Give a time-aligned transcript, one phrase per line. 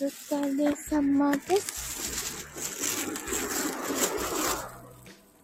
[0.00, 3.08] お疲れ様です。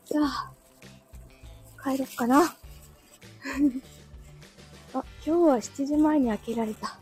[0.05, 0.53] じゃあ、
[1.83, 2.43] 帰ろっかな。
[4.95, 7.01] あ、今日は7時前に開けられた。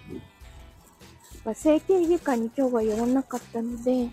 [1.44, 4.08] まあ整形外科に今日は寄らなかったので、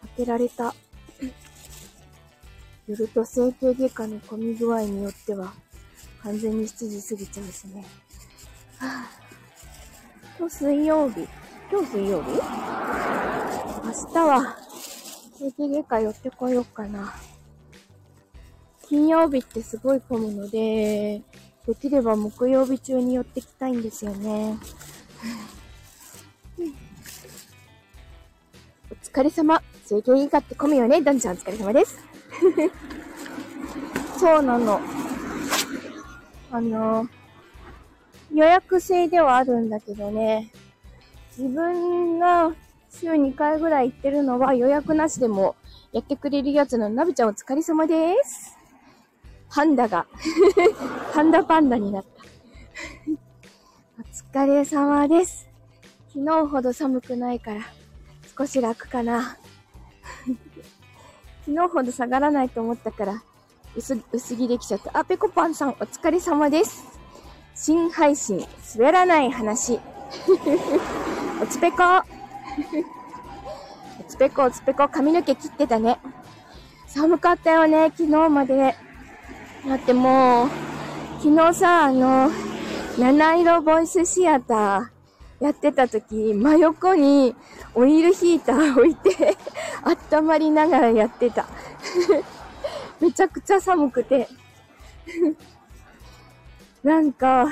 [0.00, 0.74] 開けられた。
[2.88, 5.54] 寄ると整形外科の混み具合によっては、
[6.24, 7.86] 完全に7時過ぎちゃうしね。
[8.78, 9.08] はあ、
[10.36, 11.28] 今日水曜日。
[11.70, 12.30] 今日水曜日？
[12.30, 14.56] 明日は、
[15.38, 17.14] 整形外科寄ってこようかな。
[18.88, 21.22] 金曜日ってすごい混むので、
[21.66, 24.58] できれば木曜日中に寄ってきたいんですよね。
[28.90, 29.62] お疲れ様。
[29.86, 31.00] 整形外科って混むよね。
[31.02, 31.98] ダンちゃんお疲れ様です。
[34.18, 34.80] そうなの。
[36.50, 37.08] あの、
[38.32, 40.52] 予約制ではあるんだけどね、
[41.36, 42.52] 自分が
[42.90, 45.56] 週2回ぐらい行ってるのは予約なしでも
[45.92, 48.56] やってくれるやつのなべちゃんお疲れ様です。
[49.50, 50.06] パンダが、
[51.12, 52.08] パンダパンダになった。
[54.00, 55.48] お疲れ様です。
[56.12, 57.62] 昨日ほど寒くないから
[58.38, 59.36] 少し楽かな。
[61.46, 63.22] 昨日ほど下がらないと思ったから
[63.74, 64.96] 薄、薄着できちゃった。
[64.96, 66.84] あ、ぺこぱんさんお疲れ様です。
[67.56, 69.80] 新配信、滑らない話。
[71.40, 71.76] おつ ぺこ。
[74.00, 75.98] おつぺこ、おつぺこ、髪の毛切ってたね。
[76.86, 78.76] 寒かったよね、昨日まで。
[79.66, 80.48] だってもう、
[81.20, 82.30] 昨日さ、あの、
[82.98, 87.34] 七色ボイスシアターやってた時、真横に
[87.74, 89.36] オイルヒーター置いて、
[90.12, 91.46] 温まりながらやってた。
[93.00, 94.28] めちゃくちゃ寒くて。
[96.84, 97.48] なんか、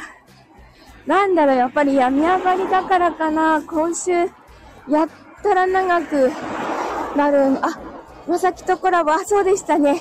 [1.07, 5.09] なんだろう、やっぱり病み上がりだからかな、今週、やっ
[5.43, 6.31] たら長く
[7.17, 7.59] なる。
[7.63, 7.81] あ、
[8.29, 10.01] まさきとコラボ、あ、そうでしたね。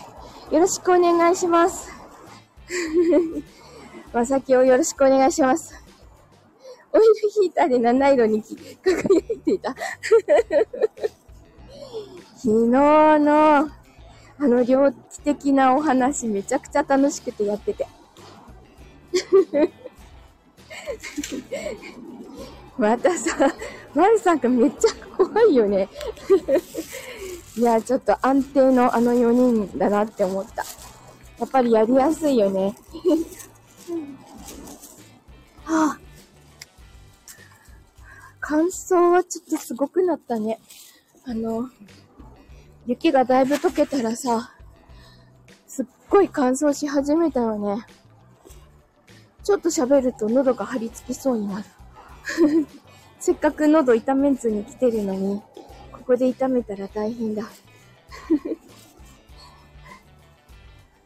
[0.51, 1.89] よろしくお願いします。
[4.13, 5.73] まさきをよろしくお願いします。
[6.93, 8.57] オイルヒーターで七色に輝
[9.33, 9.73] いていた。
[12.35, 13.67] 昨日の、あ
[14.39, 17.87] の、猟奇的なお話、めちゃくちゃ楽しくてやってて。
[22.77, 23.53] またさ、
[23.93, 25.89] マルさんがめっちゃ怖いよね。
[27.57, 30.63] いや、ちょっと安定のあの4人だなって思った。
[31.39, 32.75] やっぱりやりやすいよね。
[35.63, 35.99] は あ、
[38.39, 40.59] 乾燥はちょっとすごくなったね。
[41.25, 41.69] あの、
[42.85, 44.53] 雪がだいぶ溶けたらさ、
[45.67, 47.85] すっごい乾燥し始めたよね。
[49.43, 51.65] ちょっと喋ると喉が張り付きそうになる。
[53.19, 55.41] せっかく喉痛めんずに来てるのに、
[55.91, 57.43] ここで痛めたら大変だ。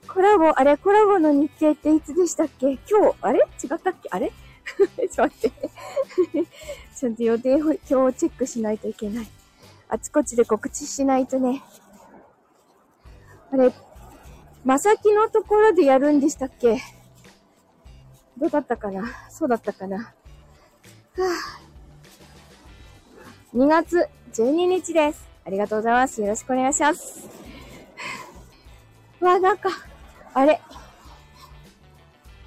[0.07, 2.78] コラボ、あれコラボの日程っていつでしたっけ？
[2.90, 3.40] 今日、あれ？
[3.62, 4.09] 違ったっけ？
[4.12, 4.31] あれ？
[5.09, 5.69] ちょっと待って。
[6.96, 9.28] ちょっと予定表をチェックしないといけない。
[9.90, 11.62] あちこちで告知しないとね。
[13.52, 13.73] あれ、
[14.63, 16.81] まさきのところでやるんでしたっけ？
[18.38, 19.03] どうだったかな？
[19.29, 19.97] そうだったかな？
[19.97, 23.57] はぁ。
[23.57, 25.25] 2月12日です。
[25.46, 26.22] ありがとうございます。
[26.22, 27.28] よろしくお願いします。
[29.22, 29.69] わ、なんか、
[30.34, 30.59] あれ。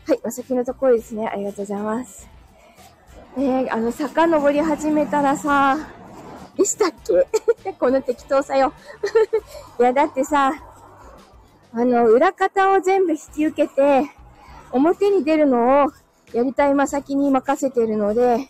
[0.07, 1.27] はい、まさきのところですね。
[1.27, 2.29] ありがとうございます。
[3.37, 5.79] えー、あの、坂登り始めたらさ、
[6.57, 6.93] でしたっ
[7.63, 7.73] け？
[7.79, 8.73] この適当さよ。
[9.81, 10.53] いや、だってさ、
[11.73, 14.11] あの、裏方を全部引き受けて、
[14.73, 15.93] 表に出るのを
[16.33, 18.49] やりたいまさきに任せてるので、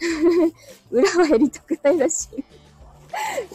[0.90, 2.44] 裏はやりたくないらしい。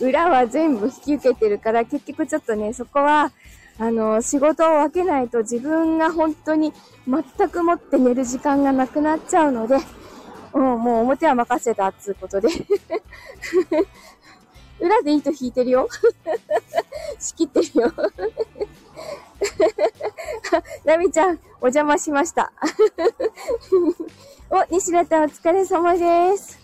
[0.04, 3.32] 裏は全部引き受けてるから、結局ちょっとね、そこは、
[3.78, 6.74] あの、仕事を分けないと自分が本当に
[7.08, 9.78] 全くもって寝る時間がなくなっちゃうので、
[10.54, 12.50] う、もう表は任せたっつうことで。
[14.80, 15.88] 裏で糸引いてるよ。
[17.20, 17.94] 仕切ってるよ。
[20.86, 22.52] ナミちゃん、お邪魔しました。
[24.50, 26.60] お、西田さんお疲れ様です。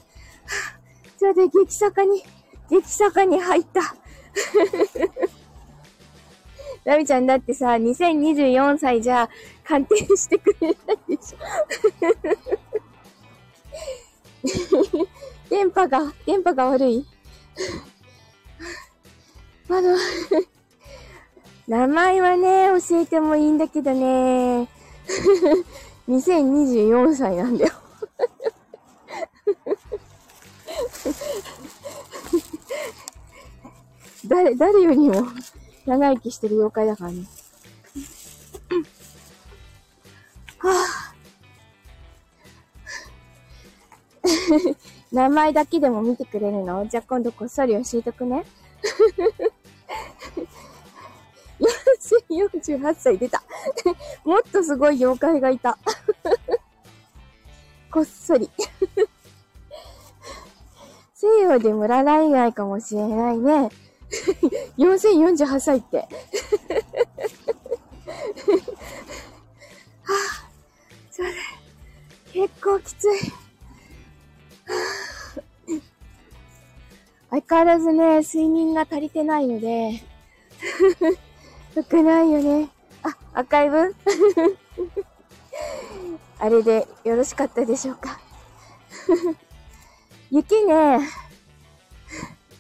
[1.18, 2.24] それで激坂に、
[2.70, 3.96] 激坂に入った。
[6.86, 9.30] ナミちゃんだってさ、2024歳じゃ
[9.64, 11.38] 鑑定してくれないでしょ。
[15.50, 17.06] 電波が、電波が悪い。
[19.70, 19.96] あの、
[21.72, 24.68] 名前はね、教えてもいいんだけどね、
[26.10, 27.72] 2024歳なんだよ。
[34.28, 35.26] 誰、誰よりも
[35.86, 37.26] 長生きしてる妖怪だからね。
[40.58, 44.76] はぁ、
[45.16, 46.86] 名前だけでも見てくれるの？
[46.90, 48.44] じゃあ今度こっそり教えとくね。
[52.30, 53.44] 48歳出た。
[54.24, 55.78] もっとすごい妖怪がいた。
[57.92, 58.50] こっそり。
[61.14, 63.70] 西洋で村ラ以外かもしれないね。
[64.78, 65.98] 4048歳って。
[65.98, 66.08] は
[70.08, 70.50] あ、
[71.12, 72.44] すいません。
[72.48, 73.10] 結構きつい。
[77.30, 80.04] 相変わらずね、睡眠が足りてないので、
[81.76, 82.70] よくないよね。
[83.04, 83.96] あ、赤い分
[86.38, 88.20] あれでよろしかったでしょうか。
[90.30, 91.00] 雪ね、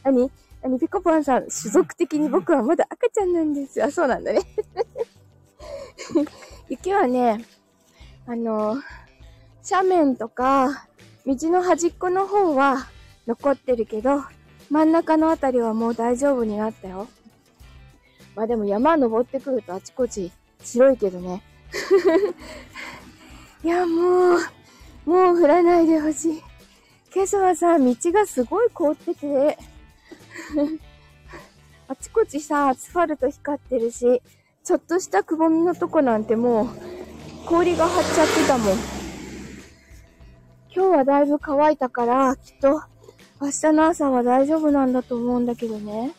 [0.04, 0.31] 何？
[0.62, 0.80] 何？
[0.80, 3.86] ピコパンさん、種族的に僕はまだ赤ちゃんなんですよ。
[3.86, 4.42] あ、そうなんだね。
[6.69, 7.44] 雪はね、
[8.28, 8.78] あの、
[9.69, 10.88] 斜面とか、
[11.25, 12.88] 道の端っこの方は
[13.28, 14.24] 残ってるけど、
[14.69, 17.08] 真ん中のあたりはもう大丈夫になったよ。
[18.36, 20.31] まあでも山登ってくるとあちこち
[20.63, 21.42] 白いけどね。
[23.63, 24.39] いや、もう、
[25.06, 26.44] もう降らないでほしい。
[27.13, 29.57] 今朝はさ、道がすごい凍ってて、
[31.88, 34.22] あちこちさ、アスファルト光ってるし、
[34.63, 36.68] ちょっとしたくぼみのとこなんてもう、
[37.45, 38.77] 氷が張っちゃってたもん。
[40.74, 42.81] 今日はだいぶ乾いたから、きっと、
[43.42, 46.12] 明日の朝は大丈夫なんだと思うんだけどね。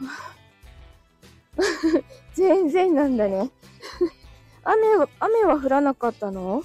[2.34, 3.50] 全然なんだね。
[4.64, 6.62] 雨は、雨は降らなかったの？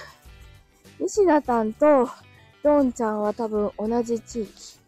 [0.98, 2.08] 西田さんと、
[2.62, 4.78] ドンちゃんは多分同じ地域。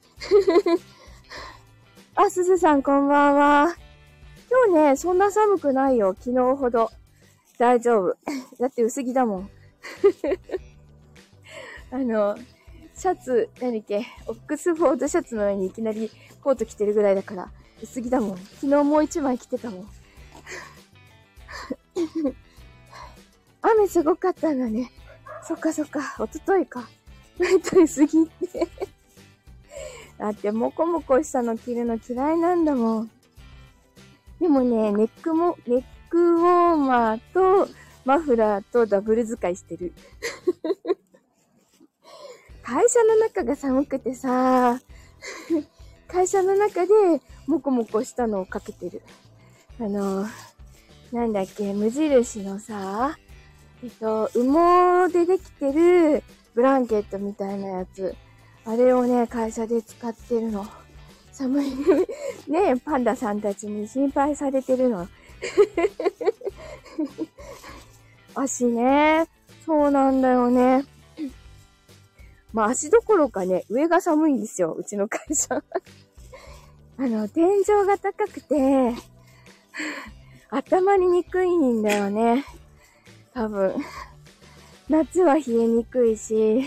[2.15, 3.77] あ、すずさんこんばんは。
[4.51, 6.15] 今日ね、そんな寒くないよ。
[6.19, 6.91] 昨日ほど。
[7.59, 8.17] 大丈夫。
[8.59, 9.51] だって薄着だもん。
[11.91, 12.37] あの、
[12.99, 16.11] シャツ、何っけ、オックスフォードシャツの上にいきなり
[16.43, 17.49] コート着てるぐらいだから、
[17.81, 18.37] 薄着だもん。
[18.37, 19.89] 昨日もう一枚着てたもん。
[23.63, 24.91] 雨すごかったんだね。
[25.47, 26.89] そっかそっか、おとといか。
[27.39, 28.67] 割と薄着って。
[30.19, 33.11] だって、もこもこしたの着るの嫌いなんだもん。
[34.41, 37.69] でもね、ネックも、ネックウォーマーと
[38.05, 39.93] マフラーとダブル使いしてる。
[42.69, 44.79] 会社の中が寒くてさ、
[46.07, 46.93] 会社の中で
[47.47, 49.01] もこもこしたのをかけてる。
[49.81, 50.27] あの、
[51.11, 53.17] なんだっけ、無印のさ、
[53.83, 56.23] えっと、羽毛でできてる
[56.53, 58.15] ブランケットみたいなやつ。
[58.67, 60.67] あれをね、会社で使ってるの。
[61.33, 61.73] 寒い
[62.49, 65.09] ねパンダさんたちに心配されてるの。
[68.35, 69.27] 足ね。
[69.65, 70.85] そうなんだよね。
[72.53, 75.63] まあ足どころかね、上が寒いんですよ、うちの会社。
[76.99, 78.95] あの、天井が高くて、
[80.51, 82.45] 頭ににくいんだよね。
[83.35, 83.75] 多分。
[84.89, 86.65] 夏は冷えにくいし、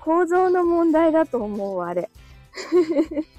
[0.00, 2.08] 構造の問題だと思う、あれ。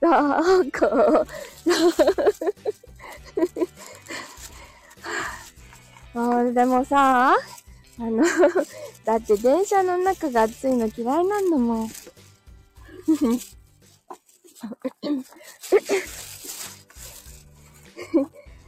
[0.00, 1.26] だーか、
[6.14, 7.34] あでもさ、
[8.00, 8.22] あの、
[9.04, 11.90] だって電車の中が暑いの嫌いなんだもん。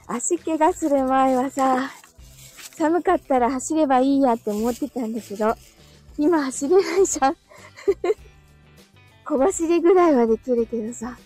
[0.07, 1.91] 足怪我する前はさ、
[2.77, 5.55] 寒かったら走ればいいやって思ってたんだけど、
[6.19, 7.37] 今走れないじゃん。
[9.25, 11.17] 小走りぐらいはできるけどさ。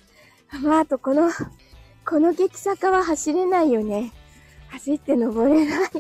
[0.60, 1.30] まあ、あとこの、
[2.04, 4.12] この激坂は走れないよね。
[4.68, 5.90] 走って登れない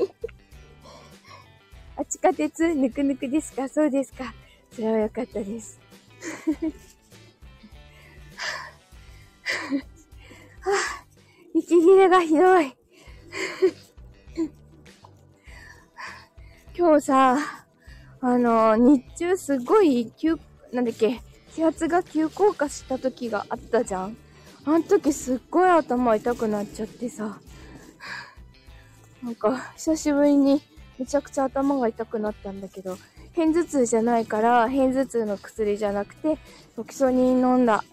[1.96, 3.68] あ、地下鉄ぬくぬくですか？
[3.68, 4.34] そうですか。
[4.72, 5.78] それはよかったです。
[10.60, 11.04] はあ、
[11.54, 12.76] 息切れがひどい。
[16.76, 17.38] 今日さ、
[18.20, 20.36] あの、日中すごい急、
[20.72, 21.20] なんだっけ、
[21.52, 24.16] 気圧が急降下した時があったじゃん。
[24.64, 27.38] あの時すっごい頭痛くなっちゃってさ。
[29.22, 30.60] なんか、久しぶりに
[30.98, 32.96] めちゃくちゃ頭が痛くなったんだけど、
[33.34, 36.38] 片頭痛じゃないから、片頭痛の薬じゃなくて、
[36.76, 37.84] ロキソニン飲んだ。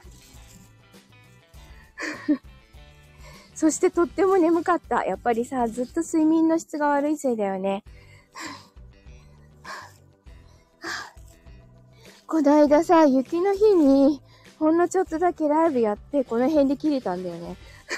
[3.55, 5.03] そしてとっても眠かった。
[5.05, 7.83] やっぱりさ、ずっと睡眠の質が悪いせいだよね。
[12.27, 14.21] こないださ、雪の日に、
[14.59, 17.57] ほんのちょっとだけライブやって、この辺で切れたんだよね。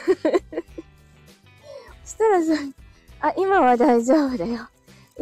[2.04, 2.54] そしたらさ、
[3.20, 4.68] あ、今は大丈夫だよ。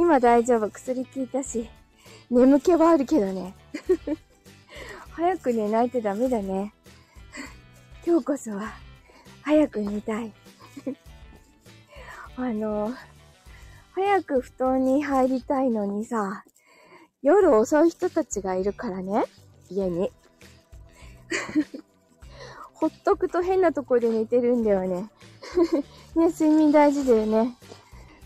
[0.01, 0.67] 今大丈夫。
[0.71, 1.69] 薬効いたし。
[2.31, 3.53] 眠気はあるけどね。
[5.13, 6.73] 早く寝ないとダメだね。
[8.03, 8.73] 今日こそは、
[9.43, 10.33] 早く寝たい。
[12.35, 12.91] あの、
[13.91, 16.45] 早く布団に入りたいのにさ、
[17.21, 19.25] 夜遅い人たちがいるからね、
[19.69, 20.11] 家に。
[22.73, 25.11] ほっとくと変なとこで寝てるんだよね。
[26.15, 27.55] ね、睡眠大事だよね。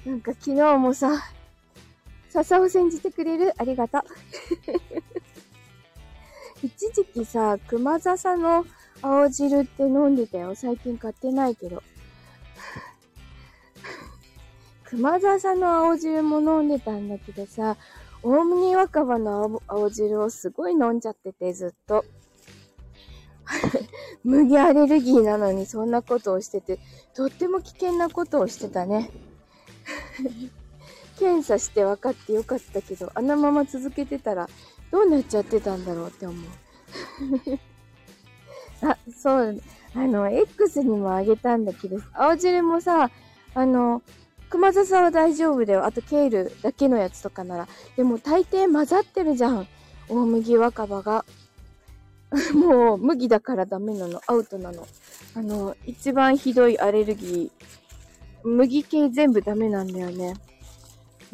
[0.06, 1.35] なんか昨日もさ、
[2.36, 4.02] 笹を煎じてくれるありがとう。
[6.66, 8.66] 一時期さ、熊笹の
[9.02, 10.54] 青汁って飲んでたよ。
[10.54, 11.82] 最近買ってないけど。
[14.84, 17.78] 熊笹の青汁も飲んでたんだけどさ、
[18.22, 22.04] 大麦若葉の青汁をすごい飲んじゃってて、ずっと。
[24.26, 26.80] 麦アレルギーなのにそんなことをしてて、
[27.14, 29.10] とっても危険なことをしてたね。
[31.18, 34.50] 検査して分かってよかったけど、あのまま続けてたら、
[34.92, 36.46] どうなっちゃってたんだろうって思う。
[38.88, 39.62] あ、そう、
[39.94, 43.10] あの、X にもあげたんだけど、青汁もさ、
[43.54, 44.02] あの、
[44.50, 45.86] 熊笹は大丈夫だよ。
[45.86, 47.68] あと、ケールだけのやつとかなら。
[47.96, 49.68] でも、大抵混ざってるじゃん。
[50.08, 51.26] 大麦若葉が。
[52.54, 54.22] もう、麦だからダメなの。
[54.28, 54.88] アウトなの。
[55.36, 58.48] あの、一番ひどいアレルギー。
[58.48, 60.36] 麦系全部ダメなんだよね。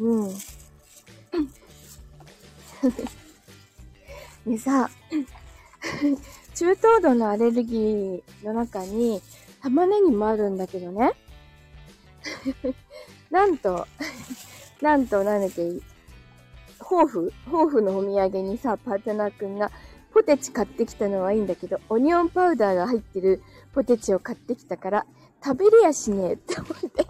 [0.02, 0.28] うん。
[4.50, 4.90] でさ、
[6.54, 9.22] 中等度のアレルギーの中に
[9.62, 11.12] 玉ねぎもあるんだけどね。
[13.30, 13.86] なんと、
[14.80, 15.70] なんと、なんだっけ、
[16.80, 19.70] 抱負抱負のお土産にさ、パートナーくんが
[20.12, 23.40] ポテチ買ってきたのはいいんだけど、オニオンパウダーが入ってる
[23.72, 25.06] ポテチを買ってきたから、
[25.44, 27.04] 食べれやしねえって思って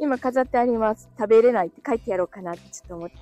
[0.00, 1.10] 今飾ってあります。
[1.16, 3.16] 食べれないって書いてやろうかなってちょっと思った。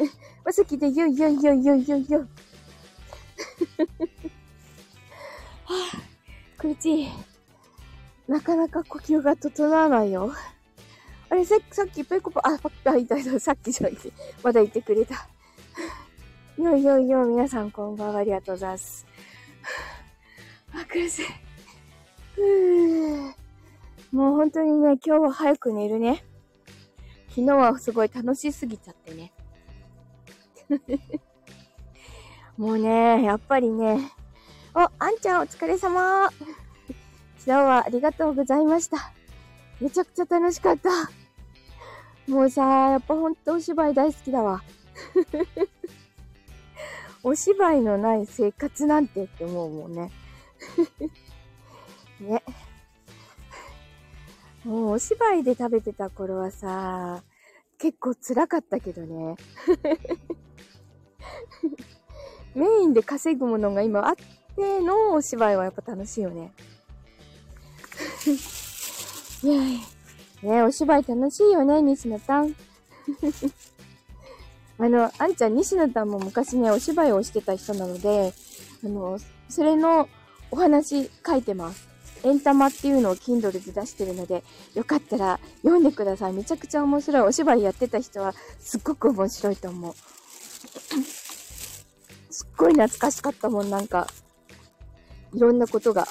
[0.42, 2.20] まさきでよいよいよいよいよいよ。
[5.64, 7.08] はぁ、苦しい。
[8.26, 10.32] なかなか呼吸が整わないよ。
[11.28, 14.12] あれ、さっきペコパ、あ、パッ、あ、いたいた、さっきじゃなくて、
[14.42, 15.28] まだ言ってくれた。
[16.56, 19.06] よいよいよ、皆さんこんばんは、ありがとうございます。
[20.72, 21.26] あ、苦しい。
[24.14, 26.24] もう本当にね、今日は早く寝るね。
[27.30, 29.32] 昨日はすごい楽しすぎちゃってね。
[32.56, 34.12] もうね、やっぱりね、
[34.72, 39.12] お、あんちゃんお疲れ様昨日はありがとうございました。
[39.80, 40.90] めちゃくちゃ楽しかった。
[42.30, 44.62] もうさ、やっぱほんとお芝居大好きだわ。
[47.24, 50.12] お芝居のない生活なんてって思うもんね。
[52.20, 52.44] ね。
[54.64, 57.22] もうお芝居で食べてた頃はさ、
[57.78, 59.36] 結構辛かったけどね。
[62.54, 64.14] メインで稼ぐものが今あっ
[64.56, 66.52] てのお芝居はやっぱ楽しいよね。
[69.42, 69.60] いや
[70.42, 72.54] ねお芝居楽しいよね、西野たん。
[74.78, 78.32] あの、あんちゃん、西野たんも昔ね、お芝居をしてた人なので、
[78.84, 79.18] あの、
[79.48, 80.08] それの
[80.50, 81.93] お話書いてます。
[82.24, 84.42] エンタマっていうのを Kindle で出してるので、
[84.74, 86.32] よかったら読んでください。
[86.32, 87.22] めちゃくちゃ面白い。
[87.22, 89.94] お芝居やってた人はすっごく面白いと思う。
[92.32, 94.06] すっごい懐かしかったもん、なんか。
[95.34, 96.06] いろんなことが。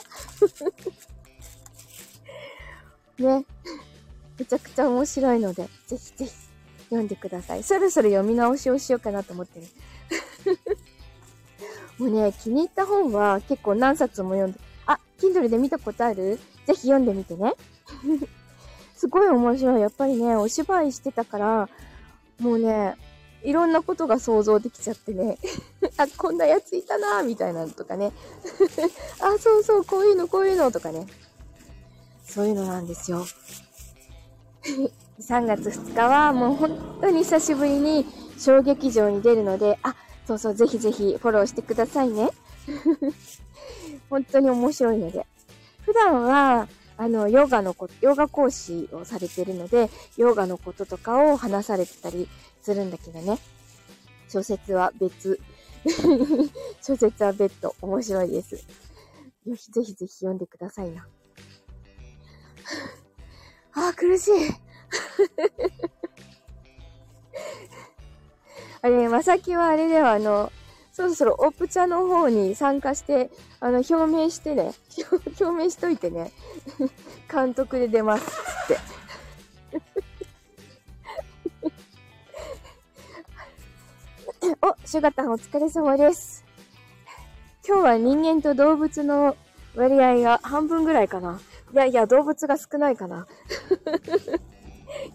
[3.18, 3.46] ね。
[4.38, 6.32] めちゃくちゃ面白いので、ぜひぜひ
[6.90, 7.64] 読んでください。
[7.64, 9.68] そろそろ読み直しをしようかなと思ってる。
[11.98, 16.40] もうね、気に入った本は結構何冊も読んで、あ、Kindle で見たことある？
[16.66, 17.54] ぜひ読んでみてね。
[18.96, 19.82] すごい面白い。
[19.82, 21.70] やっぱりね、お芝居してたから、
[22.40, 22.96] もうね、
[23.44, 25.38] いろんなことが想像できちゃってね。
[25.98, 28.14] あ、こんなやついたなみたいなのとかね。
[29.20, 31.06] あ、そうそう、こういうの、こういうのとかね。
[32.26, 33.26] そういうのなんですよ。
[35.20, 38.06] 3月2日はもう本当に久しぶりに
[38.40, 42.30] 小劇場に出るので、あ、そうそう、ぜひぜひフォローしてくださいね。
[44.14, 45.26] 本当に面白いので。
[45.82, 46.68] 普段は、
[46.98, 52.30] あの、ヨガのこと、ヨガ講師をされてるので、ヨガのこととかを話されてたり
[52.62, 53.40] するんだけどね。
[54.30, 55.40] 小説は別。
[56.80, 58.64] 小説は別途面白いです。
[59.48, 61.08] よし、ぜひぜひ読んでくださいな。
[63.74, 64.32] ああ、苦しい。
[68.84, 70.52] あれ、まさきはあれではあの、
[70.94, 74.74] そろそろオプチャの方に参加して、あの、表明してね。
[75.42, 76.32] 表明しといてね。
[77.28, 78.26] 監督で出ます。
[78.26, 78.34] つっ
[78.68, 78.78] て。
[84.62, 86.46] お、シュガタンお疲れ様です。
[87.68, 89.36] 今日は人間と動物の
[89.76, 91.42] 割合が半分ぐらいかな。
[91.74, 93.26] いやいや、動物が少ないかな。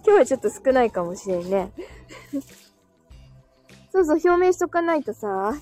[0.05, 1.71] 今日はちょっと少ないかもしれんね。
[3.99, 5.55] そうそう、表明しとかないとさ、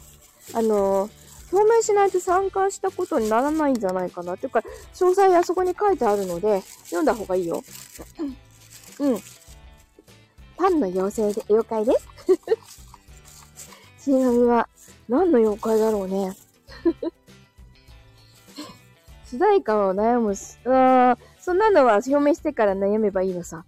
[0.54, 1.08] あの、
[1.52, 4.36] 表明しないと参加したことにならないんじゃないかな。
[4.36, 4.58] ていうか、
[4.94, 7.62] 詳細あそこに書いてあるので、読んだ方がいいよ。
[9.00, 9.18] うん。
[10.56, 12.08] パンの妖精で、妖怪です。
[14.10, 14.68] 死神は、
[15.08, 16.36] 何の妖怪だろうね。
[19.30, 23.64] 主題歌を悩むし、あそんなのは表明してから悩めばいいのさ。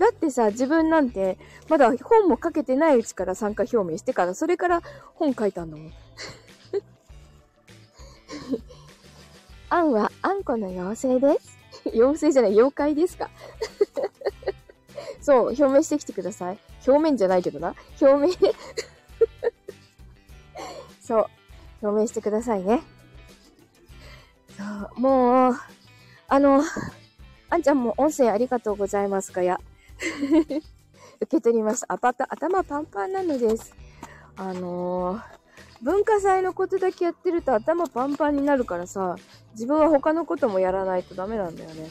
[0.00, 1.36] だってさ、自分なんて、
[1.68, 4.80] まだ本も書けてないうちから参加表明してから、それから
[5.14, 5.92] 本書いたんだもん。
[9.68, 11.58] あんはあんこの妖精です。
[11.92, 13.28] 妖精じゃない、妖怪ですか。
[15.20, 16.58] そう、表明してきてください。
[16.86, 17.74] 表面じゃないけどな。
[18.00, 18.32] 表明
[21.02, 21.26] そう、
[21.82, 22.80] 表明してくださいね。
[24.56, 24.64] そ
[24.96, 25.56] う、もう、
[26.26, 26.62] あの、
[27.50, 29.60] あんちゃんも音声ありがとうございますかや。
[31.20, 31.86] 受け取りました。
[31.92, 33.74] 頭パンパンなのです。
[34.36, 35.22] あのー、
[35.82, 39.16] 文化祭のことだけやってると頭パンパンになるからさ、
[39.52, 41.90] 自分は他のこともやらないとダメなんだよね。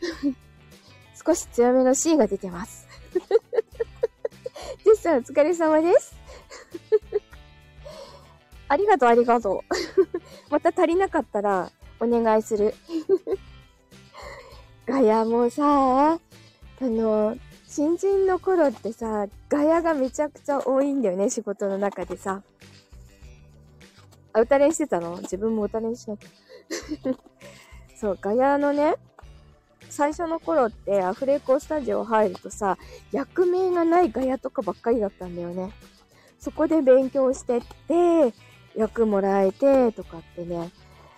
[1.24, 2.86] 少し強めの C が出てます。
[4.84, 6.14] ジェスさんお疲れ様です。
[8.68, 9.74] ありがとう、ありがとう。
[10.50, 12.74] また足りなかったらお願いする。
[14.86, 16.18] ガヤもさ、
[16.80, 22.42] あの、新人の頃ってさ、ガヤがめちゃくちゃ多いんだよね、仕事の中でさ。
[24.32, 25.18] あ、歌練してたの？
[25.18, 26.28] 自分も歌練しなきゃ。
[27.96, 28.96] そう、ガヤのね、
[29.88, 32.76] 最初の頃ってアフレコスタジオ入るとさ、
[33.12, 35.72] 役名がないガヤとかばっかりだったんだよね。
[36.40, 38.34] そこで勉強してって、
[38.76, 40.70] 役もらえて、とかってね、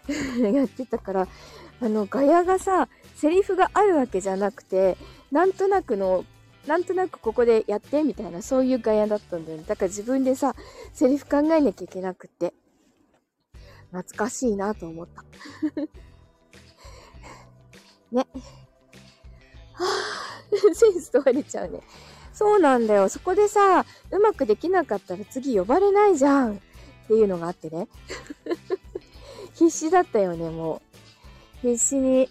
[0.52, 1.28] やってたから、
[1.80, 4.96] あの、ガヤがさ、セリフがあるわけじゃなくて、
[5.30, 6.24] なんとなくの、
[6.66, 9.64] なんとなくここでやってみたいな、そういうガヤだったんだよね。
[9.66, 10.54] だから自分でさ、
[10.92, 12.54] セリフ考えなきゃいけなくて。
[13.92, 15.24] 懐かしいなと思った。
[18.12, 18.26] ね。
[19.72, 21.80] はぁ、センス問われちゃうね。
[22.32, 23.08] そうなんだよ。
[23.08, 26.56] そこでさ、うまくできなかったら次呼ばれないじゃん。
[26.56, 26.58] っ
[27.08, 27.88] ていうのがあってね。
[29.54, 30.82] 必死だったよね、も
[31.64, 31.68] う。
[31.68, 32.28] 必死に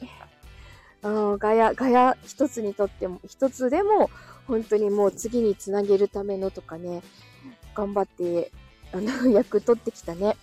[1.06, 4.10] あガヤ、ガヤ一つにとっても、一つでも、
[4.48, 7.04] 本当にもう次につなげるためのとかね、
[7.76, 8.52] 頑張って、
[8.92, 10.36] あの、 役取ってきたね。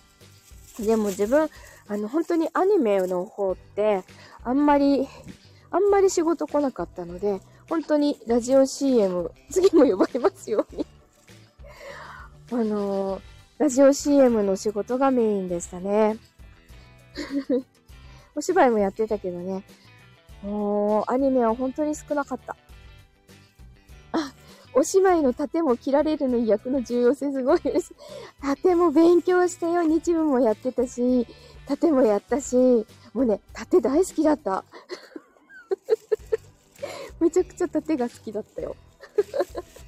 [0.79, 1.49] でも自分、
[1.89, 4.03] あの、本当にアニメの方って、
[4.41, 5.05] あんまり、
[5.69, 10.85] あんまり仕事来なかったので、本当にラジオ CM、次も呼ばれますように
[12.51, 13.21] あのー、
[13.57, 16.17] ラジオ CM の仕事がメインでしたね。
[18.35, 19.63] お芝居もやってたけどね、
[20.43, 22.55] もう、アニメは本当に少なかった。
[24.11, 24.33] あ、
[24.73, 27.93] お芝居の盾も切られるの役の重要性すごいです。
[28.41, 29.83] 盾も勉強したよ。
[29.83, 31.27] 日舞もやってたし、
[31.67, 32.55] 盾もやったし、
[33.13, 34.65] もうね、盾大好きだった。
[37.19, 38.75] めちゃくちゃ盾が好きだったよ。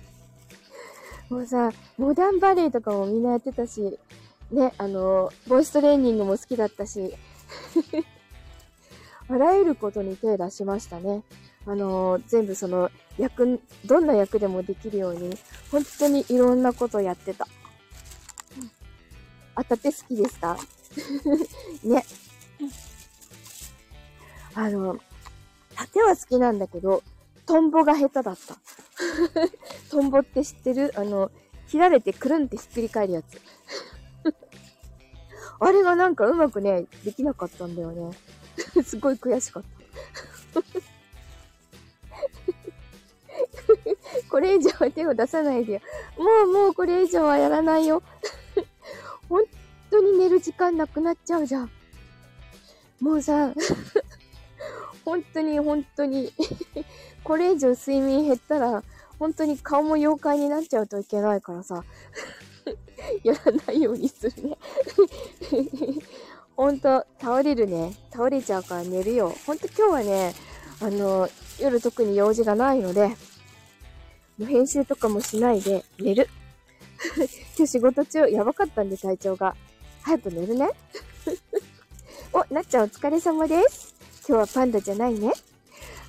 [1.30, 4.00] もうさ、モダンバレーとかもみんなやってたし、
[4.52, 7.14] ね、あの、ボイストレーニングも好きだったし、
[9.28, 11.24] あらゆることに手出しましたね。
[11.66, 15.36] あのー、全部その役、どんな役でもできるように、
[15.72, 17.48] 本当にいろんなことやってた。
[19.56, 20.58] あ、盾好きですか
[21.84, 22.06] ね。
[24.54, 25.00] あの、
[25.76, 27.04] 盾は好きなんだけど、
[27.46, 28.58] トンボが下手だった。
[29.90, 30.94] トンボって知ってる？
[30.96, 31.32] あの、
[31.68, 33.42] 切られてくるんってひっくり返るやつ。
[35.60, 38.16] あれがなんかうまくね、できなかったんだよね。
[38.84, 39.76] すごい悔しかった。
[44.30, 45.82] これ以上は手を出さないでよ。
[46.18, 48.02] もうもうこれ以上はやらないよ。
[49.30, 49.44] 本
[49.90, 51.72] 当に寝る時間なくなっちゃうじゃん。
[53.00, 53.54] もうさ、
[55.04, 56.32] 本当に本当に
[57.24, 58.84] これ以上睡眠減ったら、
[59.20, 61.84] 本当に顔も妖怪になっちゃうといけないからさ、
[63.24, 64.58] やらないようにするね
[66.56, 67.94] ほんと、倒れるね。
[68.12, 69.36] 倒れちゃうから寝るよ。
[69.46, 70.34] ほんと今日はね、
[70.82, 73.16] あの、夜特に用事がないので、も
[74.42, 76.30] う編集とかもしないで寝る。
[77.58, 79.56] 今日仕事中、やばかったんで体調が。
[80.02, 80.70] 早く寝るね。
[82.32, 83.96] お、なっちゃんお疲れ様です。
[84.28, 85.34] 今日はパンダじゃないね。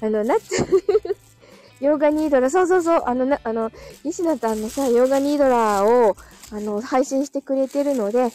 [0.00, 0.68] あの、なっちゃん
[1.80, 3.70] ヨーガニードラ、そうそうそう、あの、な、あの、
[4.04, 6.16] 西野さんのさ、ヨーガニードラを、
[6.52, 8.30] あの、配信してくれてるので、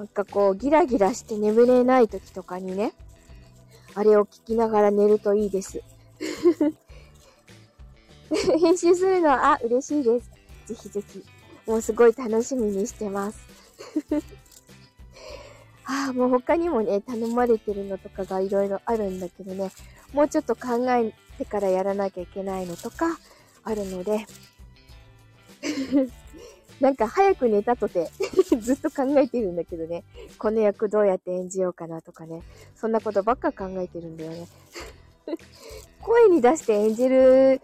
[0.00, 2.94] なんかこう、ギラギラして眠れない時とかにね、
[3.94, 5.82] あれを聞きながら寝るといいです。
[8.58, 10.30] 編集するのは、あ、嬉しいです。
[10.68, 11.22] ぜひぜひ。
[11.66, 13.40] もうすごい楽しみにしてます。
[15.84, 19.70] ああ、もう他にもね、頼まれてるのとかがいろいろあるんだけどね、
[20.14, 23.18] もうちょっと考えてからやらなきゃいけないのとか
[23.64, 24.24] あるので、
[26.80, 28.10] なんか早く寝たとて
[28.58, 30.02] ずっと考えてるんだけどね、
[30.38, 32.42] この役どうやって演じようかなとかね、
[32.74, 34.48] そんなことばっか考えてるんだよね。
[36.00, 37.60] 声に出して演じる、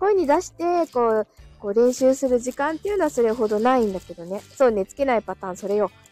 [0.00, 1.26] 声に出して、こう、
[1.60, 4.42] こう練習する時間っていうのはそれほどないんだけどね。
[4.56, 5.90] そう、寝つけないパターン、それよ。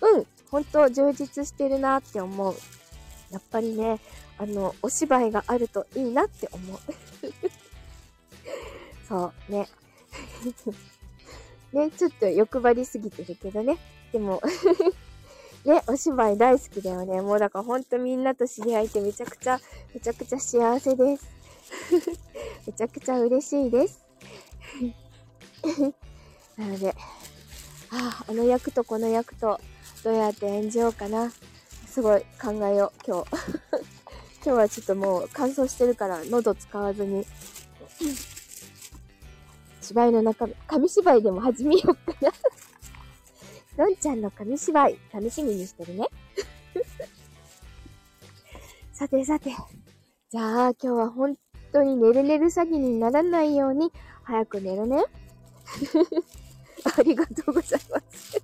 [0.00, 2.54] うん、ほんと充実してるなって思う。
[3.30, 4.00] やっぱりね、
[4.38, 6.78] あの、お芝居があるといいなって思う。
[9.08, 9.68] そう、ね。
[11.72, 13.78] ね、ちょっと欲張りすぎてるけどね。
[14.12, 14.42] でも
[15.64, 17.20] ね、お芝居大好きだよね。
[17.20, 19.60] もうだからほんとみんなと知り合えてめちゃくちゃ、
[19.94, 21.26] めちゃくちゃ幸せです。
[22.66, 24.04] めちゃくちゃ嬉しいです。
[26.56, 26.94] なので、
[27.90, 29.60] ああ、あの役とこの役と
[30.02, 31.32] どうやって演じようかな。
[31.86, 33.30] すごい考えよう、今日。
[34.44, 37.24] 今日はちょっともう乾燥してるから喉使わずに、
[39.82, 42.32] 芝居の中身、紙芝居でも始めようかな
[43.84, 46.08] のんちゃんの紙芝居、楽しみにしてるね。
[48.92, 49.50] さてさて。
[50.30, 51.36] じゃあ、今日は本
[51.72, 53.92] 当に寝る寝る詐欺にならないように、
[54.22, 55.04] 早く寝るね。
[56.96, 58.40] ありがとうございます。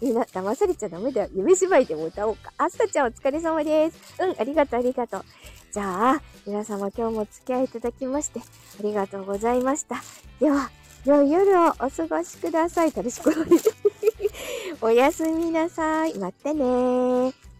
[0.00, 1.28] みんな、騙されちゃダメだよ。
[1.32, 2.52] 夢芝居でも歌おうか。
[2.58, 3.98] あすたちゃんお疲れ様です。
[4.20, 5.24] うん、ありがとう、ありがとう。
[5.72, 9.96] じゃあ、皆様今日もお付き合いいただきまして、ありがとうございました。
[10.38, 10.70] では、
[11.06, 12.92] 良い夜をお過ごしください。
[12.92, 13.32] 楽しく
[14.82, 16.18] おやすみなさい。
[16.18, 17.51] またねー。